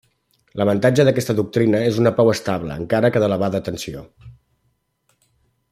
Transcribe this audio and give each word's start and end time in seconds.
L'avantatge 0.59 1.03
d'aquesta 1.09 1.35
doctrina 1.39 1.81
és 1.89 1.99
una 2.03 2.13
pau 2.21 2.33
estable 2.33 2.79
encara 2.85 3.13
que 3.17 3.21
d'elevada 3.25 3.63
tensió. 3.71 4.03